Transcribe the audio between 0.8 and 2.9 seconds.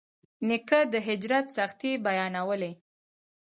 د هجرت سختۍ بیانوي.